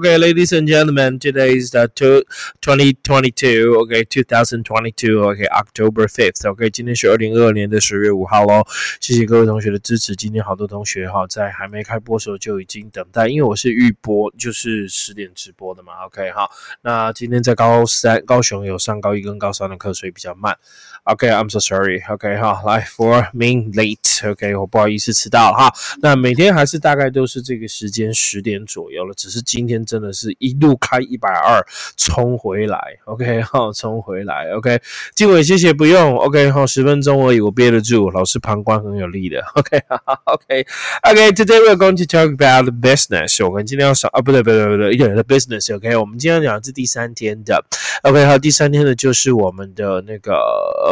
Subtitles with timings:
[0.00, 2.22] OK，ladies and gentlemen，today is the two
[2.62, 8.64] twenty twenty two，OK，two thousand twenty two，OK，October fifth，OK，今天是二零二二年的十月五号喽。
[8.98, 10.16] 谢谢各位同学的支持。
[10.16, 15.92] 今天好多同学哈，在还没开播的时候就已经等待，因为我是预播，就是十点直播的嘛。
[16.06, 20.56] OK，好，那今天在高三高雄有上高一跟高三的课，所以比较慢。
[21.04, 22.00] OK，I'm so sorry。
[22.08, 24.30] OK，哈，来 for me late。
[24.30, 25.70] OK，我不好意思迟到哈。
[26.00, 31.60] 那每天还是大概都是这个时间十点左右了，只是今天真的是一路开一百二
[31.96, 32.80] 冲回来。
[33.06, 34.48] OK，好，冲回来。
[34.52, 34.80] OK，
[35.16, 36.16] 经纬谢谢不用。
[36.16, 38.08] OK，好，十分钟而已，我憋得住。
[38.10, 39.40] 老师旁观很有力的。
[39.54, 43.44] OK，OK，OK，Today we're going to talk about business。
[43.44, 45.74] 我们今天要上啊，不对，不对，不对，一点的 business。
[45.74, 47.64] OK，我们今天讲的是第三天的。
[48.04, 50.38] OK，好，第三天的就是我们的那个。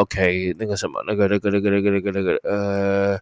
[0.00, 3.18] OK，那个什么，那个那个那个那个那个那个呃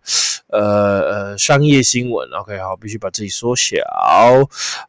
[0.48, 3.76] 呃呃商业新闻，OK，好，必须把自己缩小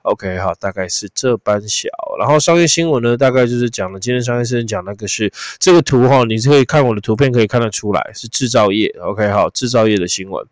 [0.04, 1.88] ，OK，好，大概是这般小。
[2.18, 10.44] 然后商业新闻呢，大概就是讲了今天商业新闻讲那个是这个图哈，你是可以看我的图片可以看得出来是制造业，OK，好，制造业的新闻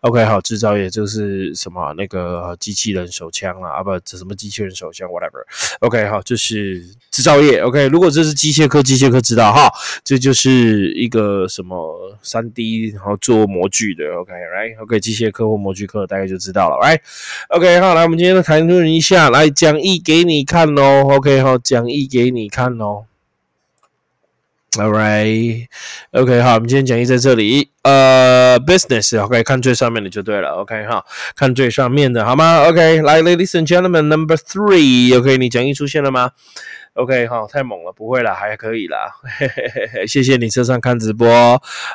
[0.00, 9.70] ，OK，好，制造业就是什么那个机器人手枪啦，啊不，这什么机器人手枪，whatever，OK，好，这是制造业，OK，如果这是机械科，机械科知道哈，
[10.02, 21.11] 这就是一个什么三 D，然后做模具的，OK，right，OK，机械科或模具科大概就知道了，right，OK，好，来，我们今天的谈论一下，来讲义给你看哦。
[21.16, 23.04] ，OK，好，讲义给你看哦
[24.72, 31.04] ，All right，OK，好，我们今天讲义在这里，呃，business，OK，看最上面的就对了，OK，哈，
[31.36, 36.30] 看最上面的好吗？OK，来，Ladies and Gentlemen，Number Three，OK，你讲义出现了吗
[36.94, 41.26] ？OK，好，太猛了，不会啦，还可以啦，嘿嘿嘿嘿，谢谢你车上看直播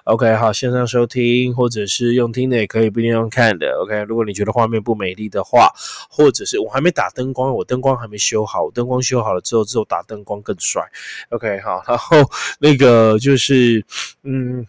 [0.05, 5.71] ，OK，好，线上收听或者是用听的也可以，不一定用看的，OK，如果你觉得画面不美丽的话，
[6.09, 10.81] 或者是我还没打灯光，我灯光还没修好，灯光修好了之后，之后打灯光更帅
[11.29, 12.17] ，OK，好，然后
[12.59, 13.85] 那个就是，
[14.23, 14.65] 嗯，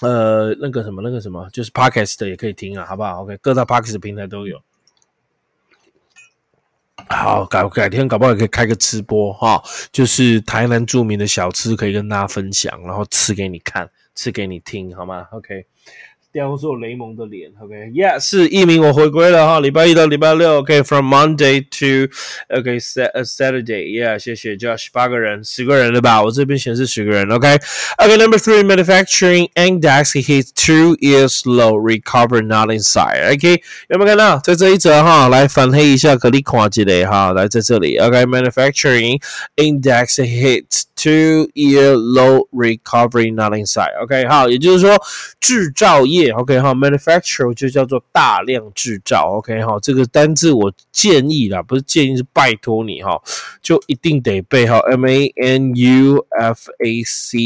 [0.00, 4.58] 呃，那个什么，那个什么，就是 Podcast 的也可以听啊，好不好？OK，各大 Podcast 平台都有。
[7.08, 9.62] 好，改改天搞不好也可以开个吃播哈，
[9.92, 15.66] 就是台南著名的小吃可以跟大家分享，然后吃给你看，吃给你听，好吗？OK。
[16.35, 22.09] 雕塑雷蒙的脸，OK，Yeah，是艺名，我回归了哈，礼拜一到礼拜六，OK，From Monday to
[22.55, 26.23] OK，Saturday，Yeah，谢谢 Josh，八个人，十个人了吧？
[26.23, 35.27] 我这边显示十个人，OK，OK，Number three，Manufacturing Index hits two years low，recover not inside，OK，有没有看到在这一则哈？
[35.27, 39.21] 来反黑一下，可以看起来哈，来在这里，OK，Manufacturing
[39.57, 44.97] Index hits two year low，recovery not inside，OK，好，也就是说
[45.41, 46.21] 制造业。
[46.30, 49.38] OK 哈，manufacture 就叫做大量制造。
[49.38, 53.20] OK 哈，这个单字我建议啦，不是建议是拜托你哈，
[53.60, 57.38] 就一定得背哈，M A N U F A C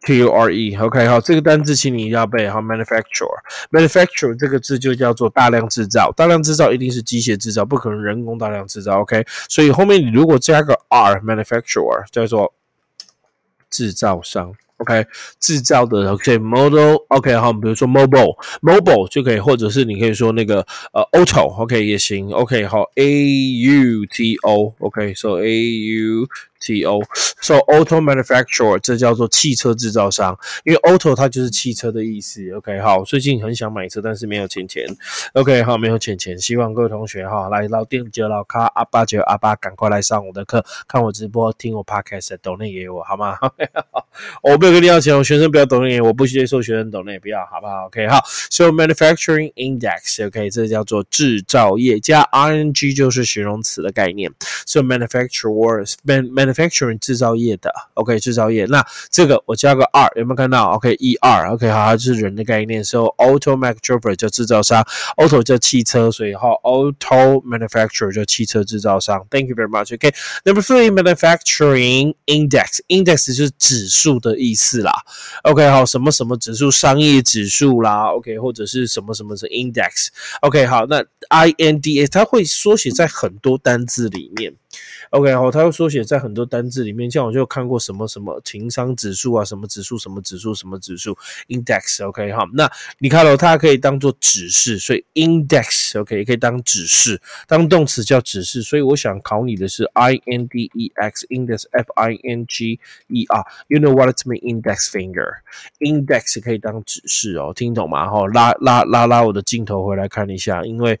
[0.00, 0.74] T U R E。
[0.76, 9.00] OK 好，这个单字请你一定要背哈，manufacture，manufacture 这个字就叫做大量制造，大量制造一定是机械制造，不可能人工大量制造。
[9.00, 12.52] OK，所以后面你如果加个 R，manufacturer 叫做
[13.70, 14.52] 制造商。
[14.82, 15.06] OK，
[15.40, 26.28] 制造的 OK，model，OK，好，比如说 mobile，mobile 就可以，或者是你可以说那个呃 auto，OK 也行，OK，好，A U T O，OK，so A U。
[26.62, 32.48] T O，so auto manufacturer，这叫做汽车制造商，因为 auto 它就是汽车的意思。
[32.52, 34.86] OK，好，最近很想买车，但是没有钱钱。
[35.32, 43.36] OK，好，没有钱钱，希望各位同学哈，来老店九老卡阿八九阿八，赶快来上我的课，看我直播，听我 podcast，抖内给我好吗？
[44.44, 54.30] 我没有跟你要钱，我学生不要抖内，我不接受学生抖内，不要，好不好？OK，好，so manufacturing index，OK，这叫做制造业，加 ing 就是形容词的概念
[54.64, 56.51] ，so manufacturers，man man。
[56.52, 64.86] Manufacturing 制造业的，OK 制造业，那这个我加个 R 有没有看到？OK，E R，OK 好，它是人的概念，So auto manufacturer 叫制造商
[65.16, 69.26] ，auto 叫汽车，所以好 auto manufacturer 叫汽车制造商。
[69.30, 69.94] Thank you very much。
[69.94, 74.92] OK，Number three manufacturing index，index 就是指数的意思啦。
[75.44, 84.54] OK 好，什么什么指数，商业指数啦，OK 或者是什么什么是 index，OK 好，那 I N D S 它会缩写在很多单字里面。
[85.12, 91.14] OK，好，它会缩写在很多单字里面，像我就看过什么什么情商指数啊，什么指数，什么指数，什么指数
[91.48, 104.90] ，index，OK，好，那你看了，它可以当做指示，所以 index，OK，也可以当指示，当动词叫指示，所以我想考你的是 I N D E X，index，F I N G E R，You know what it mean？Index
[104.90, 108.08] finger，index 可以当指示哦，听懂吗？
[108.08, 110.98] 哈，拉拉拉拉我的镜头回来看一下，因为。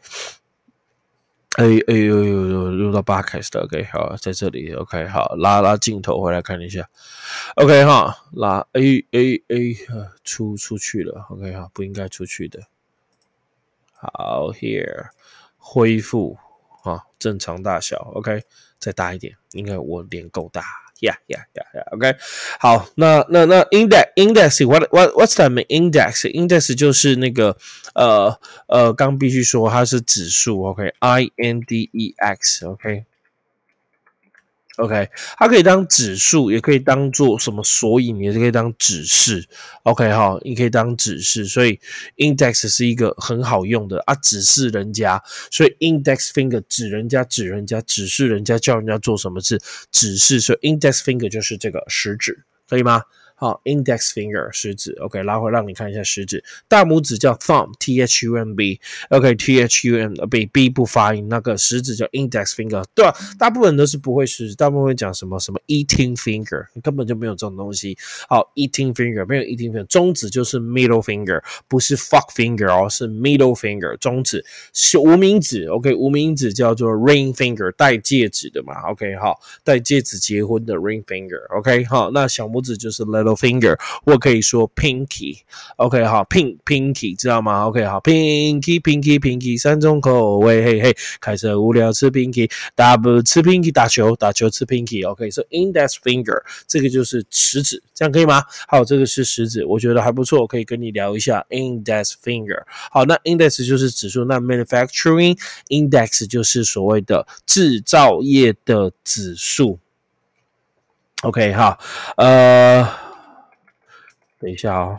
[1.58, 6.88] 哎哎呦呦呦，用到八开始的，OK，好，在这里，OK，好，拉拉镜头回来看一下
[7.56, 9.76] ，OK 哈，拉 A A A，
[10.24, 12.62] 出出去了，OK 哈，不应该出去的，
[13.92, 15.10] 好，Here，
[15.58, 16.38] 恢复
[16.84, 18.44] 啊，正常大小，OK，
[18.78, 20.64] 再大一点，应该我脸够大。
[21.02, 21.82] Yeah, yeah, yeah, yeah.
[21.90, 22.16] OK，
[22.60, 25.66] 好，那那那 index index what what what's that mean?
[25.66, 27.56] Index index 就是那个
[27.94, 28.38] 呃
[28.68, 30.62] 呃，刚必须说它是指数。
[30.62, 32.64] OK，I N D E X。
[32.64, 33.04] OK。
[34.76, 39.46] OK，它可以当指数，也可以当做什么索引，也是可以当指示。
[39.82, 41.78] OK 哈，你可以当指示，所以
[42.16, 45.22] index 是一个很好用的啊，指示人家。
[45.50, 49.60] 所以 index finger 指人家，指人家，指示人家，叫人家做什么事，
[49.90, 50.40] 指示。
[50.40, 53.02] 所以 index finger 就是这个食指，可以吗？
[53.42, 63.12] 好，index finger 食指，OK，拉回让你看一下食指，大拇指叫 thumb，T H U M B，OK，T H U M B，B 不发音，那个食指叫 index finger，对吧？
[63.40, 67.98] 大部分都是不会食指，大部分会讲什么什么 eating finger，根本就没有这种东西。
[68.28, 83.02] 好，eating finger 没有 eating finger，中指就是 middle finger，不是 fuck finger 哦，是 middle finger，中指是无名指，OK，无名指叫做 ring finger，戴戒指的嘛，OK，好，戴戒指结婚的 ring finger，OK，好，那小拇指就是
[83.02, 83.31] little。
[83.36, 98.42] finger，我可以说 pinky，OK，好，pink pinky，知道吗？OK，好，pinky pinky pinky 三种口味，嘿嘿，开车无聊吃 pinky，打不吃 pinky，打球打球吃 pinky，OK，所以 index finger 这个就是食指，这样可以吗？
[98.68, 102.62] 好，这个是食指，我觉得还不错，可以跟你聊一下 index finger。
[102.90, 105.38] 好，那 index 就是指数，那 manufacturing
[105.68, 109.78] index 就是所谓的制造业的指数。
[111.22, 111.78] OK，好，
[112.16, 113.01] 呃。
[114.42, 114.98] 等一下哦，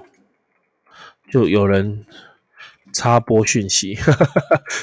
[1.29, 2.05] 就有人
[2.93, 3.97] 插播讯息，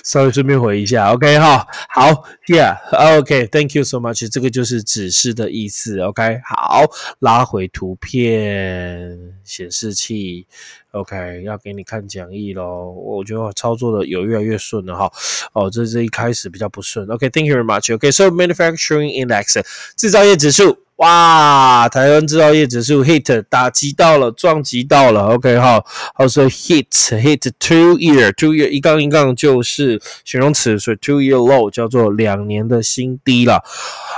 [0.04, 1.14] 稍微顺便回一下。
[1.14, 4.28] OK 哈，好，Yeah，OK，Thank you so much。
[4.30, 6.00] 这个就是指示的意思。
[6.00, 6.84] OK，好，
[7.20, 10.46] 拉回图片显示器。
[10.90, 12.90] OK，要给你看讲义喽。
[12.90, 15.10] 我觉得我操作的有越来越顺了哈。
[15.54, 17.08] 哦，这这一开始比较不顺。
[17.08, 17.94] OK，Thank you very much。
[17.94, 19.64] OK，So manufacturing index
[19.96, 20.76] 制造业指数。
[21.00, 25.28] 哇，台湾制造业指数 hit 打击到了，撞击到了。
[25.28, 25.82] OK 哈，
[26.14, 33.64] 好说 hit hit two year two year 一杠一杠就是形容词，所以 two year low 叫做两年的新低了。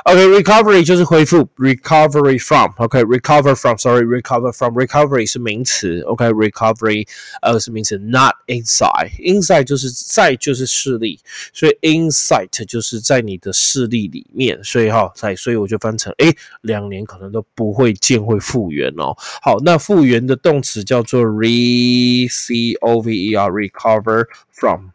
[0.06, 6.00] OK，recovery 就是恢复，recovery from，OK，recovery from sorry，recover from recovery 是名词。
[6.00, 7.06] OK，recovery
[7.42, 11.20] 呃是名词，not inside，inside 就是在就是视力，
[11.52, 16.36] 所以 inside 就是在你的视力里面，所以哈在，所以我就翻成诶。
[16.72, 19.14] 两年可能都不会见会复原哦。
[19.42, 24.86] 好，那复原的动词叫做 re，c o v e r，recover from，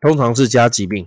[0.00, 1.06] 通常是加疾病。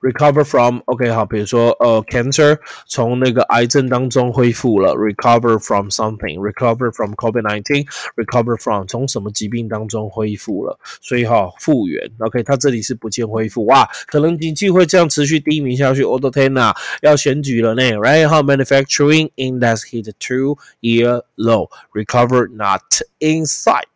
[0.00, 18.28] Recover from，OK，好，比如说呃，cancer 从那个癌症当中恢复了，recover from something，recover from COVID-19，recover from 从什么疾病当中恢复了，所以哈，复原，OK，它这里是不见恢复，哇，可能经济会这样持续低迷下去，我的天呐，要选举了呢，right？
[18.28, 22.82] 哈，manufacturing index hit two-year low，recover not
[23.18, 23.95] inside。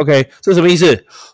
[0.00, 0.86] OK，这什么意思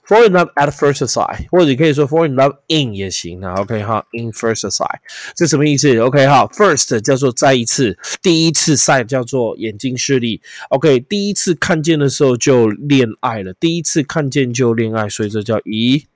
[0.07, 3.54] ？Fall in love at first sight，或者你可以说 fall in love in 也行啊。
[3.61, 5.00] OK 哈，in first sight，
[5.35, 10.40] 这什么意思？OK 哈，first 叫做再一次，第一次 sight 叫做眼睛视力。
[10.69, 16.07] OK，第一次看见的时候就恋爱了，第一次看见就恋爱，所以这叫一。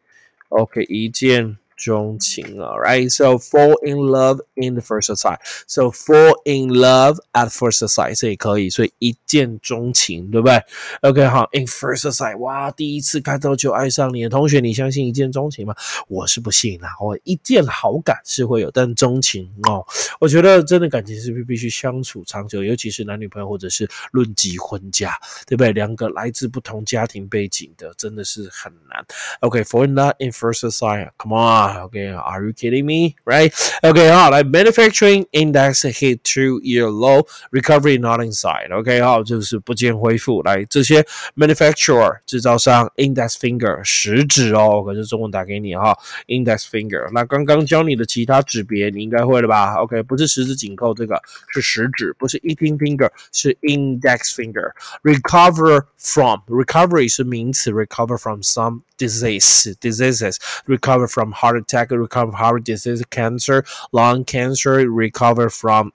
[0.50, 1.56] OK，一见。
[1.76, 3.10] 钟情了，right?
[3.10, 5.38] So fall in love in the first sight.
[5.66, 10.60] So fall in love at first sight，这也可以，所以一见钟情，对不对
[11.02, 15.74] ？OK，好，in first sight，哇，第一次看到就爱上你的同学，你相信一见钟情吗？
[16.08, 19.86] 我是不信啦，我一见好感是会有，但钟情哦，
[20.18, 25.12] 我觉得真的感情是不是必须相处长久，尤其是男女朋友或者是论及婚嫁，
[25.46, 25.72] 对不对？
[25.72, 29.04] 两个来自不同家庭背景的，真的是很难。
[29.40, 31.65] OK，fall in love in first sight，come on。
[31.65, 31.83] 吗？
[31.83, 33.15] OK，Are you kidding me?
[33.25, 33.51] Right?
[33.81, 38.71] OK，好，来，manufacturing index hit two-year low, recovery not in sight.
[38.71, 40.41] OK，好，就是不见恢复。
[40.43, 45.97] 来，这些 manufacturer 制造商 index finger 食指哦，可是中文打给你哈，
[46.27, 47.09] index finger。
[47.11, 49.73] 那刚刚教你的其他指别你应该会了吧？
[49.75, 51.19] OK，不是十指紧扣，这个
[51.53, 60.35] 是食指，不是 eating finger，是 index finger。Recover from recovery 是名词，recover from some disease diseases
[60.67, 65.92] recover from heart Attack recover heart disease cancer lung cancer recover from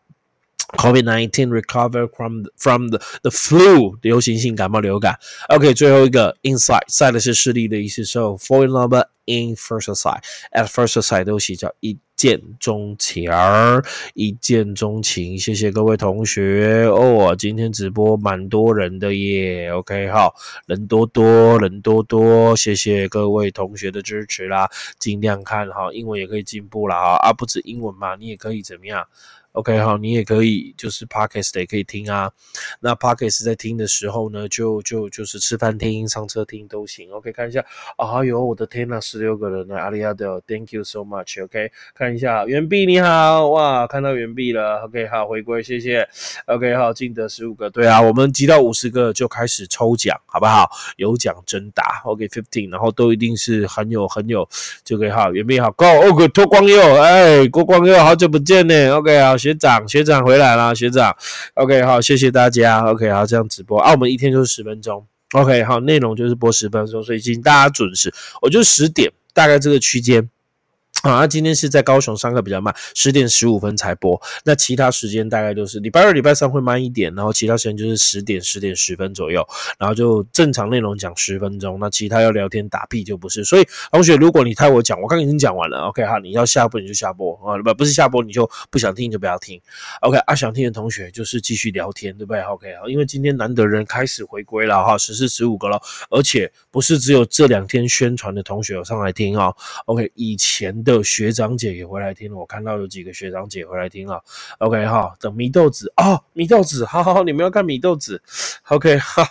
[0.77, 5.19] COVID nineteen recover from from the the flu 流行性感冒流感。
[5.49, 15.37] OK，最后一个 inside side 是视力的意思，so fall in love in first sight at first sight 都是叫一见钟情儿，一见钟情。
[15.37, 19.71] 谢谢各位同学哦，今天直播蛮多人的耶。
[19.71, 20.35] OK，好，
[20.67, 29.07] 人多多，人多多，谢谢各位同学的支持啦，尽量看哈，英文也可以进步啦哈啊，不止英文嘛，你也可以怎么样
[29.53, 32.31] ？OK，好，你也可以就是 Podcast 也可以听啊。
[32.79, 37.11] 那 Podcast 在听的时候呢，就就就是吃饭听、上车听都行。
[37.11, 37.65] OK，看一下
[37.97, 41.43] 啊，有我的天呐，十六个人呢，阿里亚德，Thank you so much。
[41.43, 44.85] OK，看一下袁碧你好，哇，看到袁碧了。
[44.85, 46.07] OK，好，回归，谢谢。
[46.45, 50.69] OK，好，进得十五个，对啊，我们集到五十个就开始抽奖，好不好？
[50.95, 52.01] 有奖征答。
[52.05, 54.47] OK，fifteen，然后都一定是很有很有
[54.85, 55.85] 就可以好，袁碧好，Go。
[55.85, 58.95] OK，脱光佑，哎，郭光佑，好久不见呢。
[58.95, 59.40] OK，好。
[59.41, 61.15] 学长，学长回来啦，学长
[61.55, 63.79] ，OK，好，谢谢大家，OK，好，这样直播。
[63.81, 70.29] 啊，我们一天就是十分钟，OK，好，内容就是播十分钟，所以请大家准时，我就十点，大概这个区间。
[71.01, 74.21] 啊，今天是在高雄上课比较慢，十点十五分才播。
[74.45, 79.43] 那其他时间大概就是礼拜二、礼拜三会慢一点，然后其他时间就是十点、十点十分左右，
[79.79, 81.79] 然后就正常内容讲十分钟。
[81.79, 83.43] 那其他要聊天打屁就不是。
[83.43, 89.59] 所以同学，如果你太我讲，我刚已经讲完了，OK 哈，你要下播你就下播啊，不不是下播你就不想听就不要听
[90.01, 95.81] ，OK 啊，想听的同学就是继续聊天，对不对？OK 啊，因为今天难得人开始回归了哈，十四十五个了，
[96.11, 99.51] 而且不是只有这两天宣传的同学有上来听啊
[99.87, 100.90] ，OK 以前的。
[100.91, 104.21] 有学长姐也回来听了，我看到有几个学长姐回来听了。
[104.59, 108.21] OK 哈，等米豆子哦，米豆子，好好好，你们要看米豆子。
[108.69, 109.23] OK 好，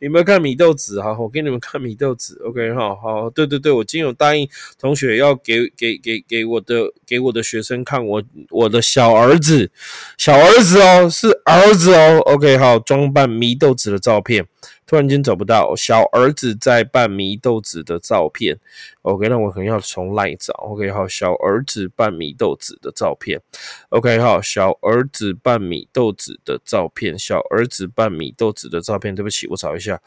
[0.00, 2.40] 你们要看米豆子，好，我给你们看米豆子。
[2.44, 9.70] OK 好好，对对对，我今天有答应同学要给给给给我的给我的学生看我我的小儿子，
[10.16, 12.18] 小儿子哦，是儿子哦。
[12.26, 14.46] OK 好，装扮米豆子的照片。
[14.86, 18.56] 突然间找不到小儿子在扮米豆子的照片
[19.02, 23.40] ，OK，那我可能要从赖找，OK，好，小儿子扮米豆子的照片
[23.88, 30.00] ，OK，好，小儿子扮米豆子的照片，小儿子扮米豆子的照片，对不起，我找一下，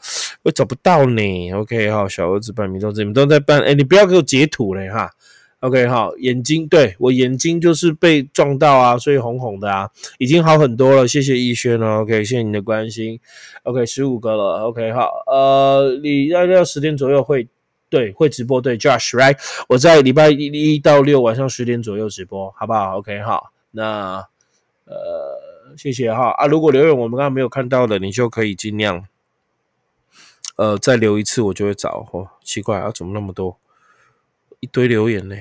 [0.44, 5.10] 我找不到呢，OK，好，小儿子扮米豆子，你们都在扮，哎，你不要给我截图嘞哈。
[5.60, 12.00] OK，好，眼睛对我眼睛就是被撞到啊，所以红红的啊，已经好很多了，谢谢逸轩哦。
[12.00, 13.20] OK，谢谢你的关心。
[13.64, 14.64] OK，十五个了。
[14.64, 17.46] OK，好，呃，你要要十点左右会
[17.90, 19.36] 对会直播对，Josh，Right？
[19.68, 24.24] 我在礼拜一一到六晚上十点左右直播，好不好？OK，好，那
[24.86, 29.04] 呃，谢谢哈啊，如果留言我们刚刚没有看到的，你就可以尽量
[30.56, 32.08] 呃再留一次，我就会找。
[32.12, 33.58] 哦，奇怪啊，怎么那么多
[34.60, 35.36] 一堆留言呢？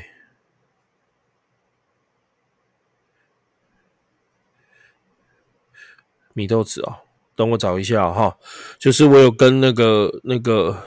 [6.33, 7.01] 米豆子哦，
[7.35, 8.37] 等我找一下哈。
[8.77, 10.85] 就是我有跟那个那个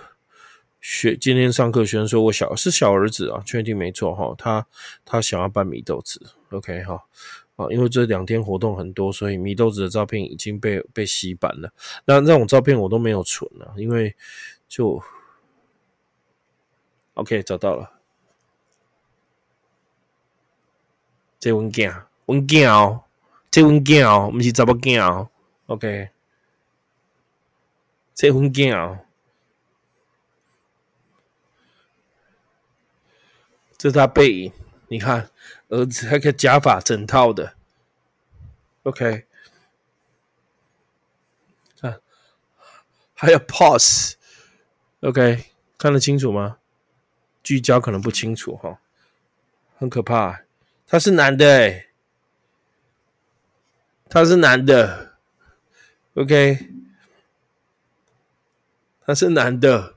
[0.81, 4.35] 学今天上课学生说，我小是小儿子啊，确定没错哈。
[4.39, 4.67] 他
[5.05, 7.05] 他想要办米豆子，OK 哈
[7.57, 11.71] 啊，因为这两天活动很多，所以米豆子的照片已经被被洗版了。
[12.07, 14.17] 那那种照片我都没有存了，因为
[14.69, 15.03] 就
[17.13, 18.01] OK 找到了，
[21.43, 21.93] 这文件
[22.27, 23.03] 文件哦，
[23.51, 25.29] 这文件哦，不是查某囝哦。
[25.67, 26.11] OK，
[28.15, 29.01] 这份镜啊，
[33.77, 34.53] 这是他背影。
[34.87, 35.31] 你看，
[35.67, 37.57] 儿子那个假发整套的。
[38.85, 39.27] OK，
[41.81, 42.01] 看，
[43.15, 44.15] 还有 pose。
[45.01, 45.47] OK，
[45.77, 46.59] 看得清楚吗？
[47.43, 48.79] 聚焦可能不清楚哈，
[49.77, 50.43] 很可怕。
[50.93, 51.87] 他是男的哎，
[54.11, 55.15] 他是男的。
[56.13, 56.69] OK，
[59.07, 59.95] 他是男的。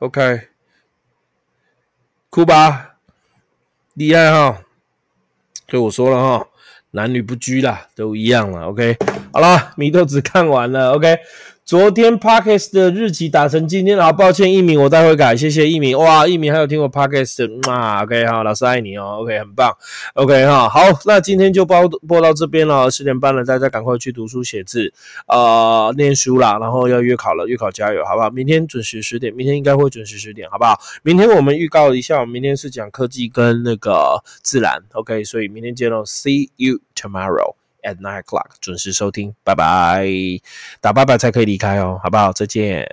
[0.00, 0.48] OK，
[2.28, 2.96] 酷吧，
[3.94, 4.64] 厉害哈！
[5.66, 6.48] 对我说了哈，
[6.90, 8.62] 男女不拘啦，都一样了。
[8.62, 8.96] OK，
[9.32, 10.90] 好了，米豆子看完了。
[10.94, 11.20] OK，
[11.68, 15.98] 昨天 Podcast 的日期打成今天，好抱歉，一鸣，我待会改，谢谢一鸣。
[15.98, 19.18] 哇，一鸣还有听我 Podcast 啊？OK 哈，老师爱你哦。
[19.20, 19.76] OK，很棒。
[20.14, 22.90] OK 哈，好，那今天就播播到这边了。
[22.90, 24.90] 十点半了，大家赶快去读书写字，
[25.26, 26.58] 呃，念书啦。
[26.58, 28.30] 然后要月考了，月考加油，好不好？
[28.30, 30.80] 明天准时十点，明天应该会准时十点，好不好？
[31.02, 34.82] 明天我们预告一下，我们明天是讲科技跟那个自然。
[34.94, 37.57] OK，所以明天见喽，See you tomorrow。
[37.82, 40.06] At nine o'clock 准时收听，拜拜，
[40.80, 42.32] 打八百才可以离开哦，好不好？
[42.32, 42.88] 再见。